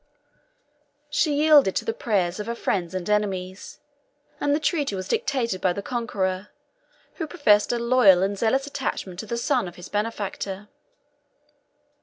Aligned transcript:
She 1.11 1.35
yielded 1.35 1.75
to 1.75 1.85
the 1.85 1.93
prayers 1.93 2.39
of 2.39 2.47
her 2.47 2.55
friends 2.55 2.95
and 2.95 3.07
enemies; 3.07 3.79
and 4.39 4.55
the 4.55 4.59
treaty 4.59 4.95
was 4.95 5.07
dictated 5.07 5.61
by 5.61 5.73
the 5.73 5.83
conqueror, 5.83 6.47
who 7.17 7.27
professed 7.27 7.71
a 7.71 7.77
loyal 7.77 8.23
and 8.23 8.35
zealous 8.35 8.65
attachment 8.65 9.19
to 9.19 9.27
the 9.27 9.37
son 9.37 9.67
of 9.67 9.75
his 9.75 9.89
benefactor. 9.89 10.69